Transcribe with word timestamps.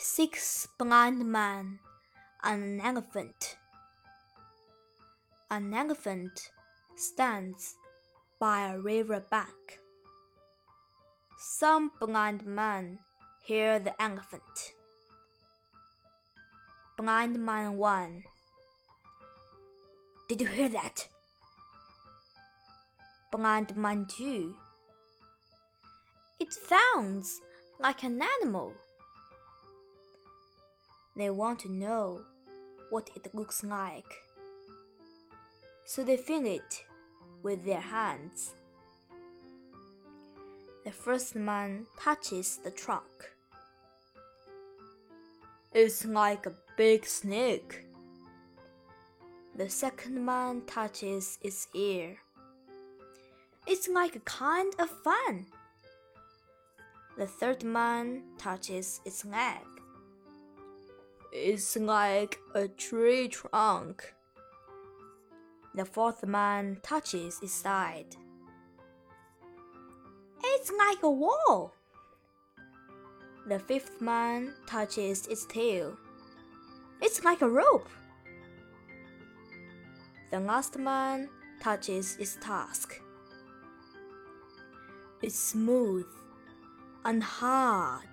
Six 0.00 0.68
blind 0.78 1.26
men 1.26 1.80
and 2.44 2.62
an 2.62 2.80
elephant. 2.80 3.56
An 5.50 5.74
elephant 5.74 6.52
stands 6.94 7.74
by 8.38 8.70
a 8.70 8.78
river 8.78 9.24
bank. 9.28 9.80
Some 11.36 11.90
blind 11.98 12.46
men 12.46 13.00
hear 13.42 13.80
the 13.80 14.00
elephant. 14.00 14.74
Blind 16.96 17.44
man 17.44 17.76
1 17.76 18.22
Did 20.28 20.40
you 20.40 20.46
hear 20.46 20.68
that? 20.68 21.08
Blind 23.32 23.76
man 23.76 24.06
2 24.06 24.54
It 26.38 26.52
sounds 26.52 27.40
like 27.80 28.04
an 28.04 28.22
animal. 28.22 28.74
They 31.18 31.30
want 31.30 31.58
to 31.60 31.72
know 31.72 32.20
what 32.90 33.10
it 33.16 33.34
looks 33.34 33.64
like. 33.64 34.22
So 35.84 36.04
they 36.04 36.16
feel 36.16 36.46
it 36.46 36.84
with 37.42 37.64
their 37.64 37.80
hands. 37.80 38.54
The 40.84 40.92
first 40.92 41.34
man 41.34 41.86
touches 42.00 42.58
the 42.58 42.70
trunk. 42.70 43.32
It's 45.72 46.04
like 46.04 46.46
a 46.46 46.54
big 46.76 47.04
snake. 47.04 47.84
The 49.56 49.68
second 49.68 50.24
man 50.24 50.62
touches 50.68 51.36
its 51.42 51.66
ear. 51.74 52.16
It's 53.66 53.88
like 53.88 54.14
a 54.14 54.20
kind 54.20 54.72
of 54.78 54.88
fun. 54.88 55.46
The 57.18 57.26
third 57.26 57.64
man 57.64 58.22
touches 58.38 59.00
its 59.04 59.24
leg. 59.24 59.77
It's 61.30 61.76
like 61.76 62.38
a 62.54 62.68
tree 62.68 63.28
trunk. 63.28 64.14
The 65.74 65.84
fourth 65.84 66.24
man 66.26 66.78
touches 66.82 67.38
its 67.42 67.52
side. 67.52 68.16
It's 70.42 70.72
like 70.72 71.02
a 71.02 71.10
wall. 71.10 71.74
The 73.46 73.58
fifth 73.58 74.00
man 74.00 74.54
touches 74.66 75.26
its 75.26 75.46
tail. 75.46 75.96
It's 77.02 77.22
like 77.24 77.42
a 77.42 77.48
rope. 77.48 77.88
The 80.30 80.40
last 80.40 80.78
man 80.78 81.28
touches 81.60 82.16
its 82.18 82.36
tusk. 82.40 83.00
It's 85.22 85.38
smooth 85.38 86.06
and 87.04 87.22
hard, 87.22 88.08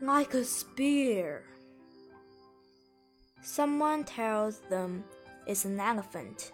like 0.00 0.34
a 0.34 0.44
spear. 0.44 1.44
Someone 3.46 4.02
tells 4.02 4.58
them 4.58 5.04
it's 5.46 5.64
an 5.64 5.78
elephant. 5.78 6.50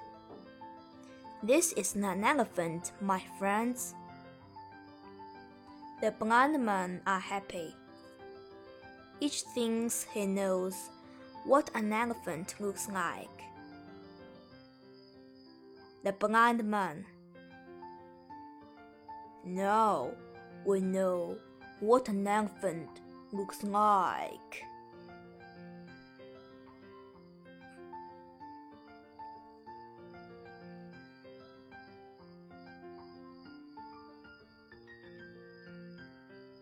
This 1.42 1.72
is 1.72 1.96
not 1.96 2.18
an 2.18 2.24
elephant, 2.24 2.92
my 3.00 3.22
friends. 3.38 3.94
The 6.02 6.10
blind 6.10 6.62
men 6.62 7.00
are 7.06 7.18
happy. 7.18 7.74
Each 9.20 9.40
thinks 9.54 10.06
he 10.12 10.26
knows 10.26 10.90
what 11.46 11.70
an 11.74 11.94
elephant 11.94 12.56
looks 12.60 12.90
like. 12.90 13.40
The 16.04 16.12
blind 16.12 16.62
man. 16.62 17.06
Now 19.46 20.10
we 20.66 20.82
know 20.82 21.38
what 21.80 22.10
an 22.10 22.26
elephant 22.26 23.00
looks 23.32 23.62
like. 23.62 24.66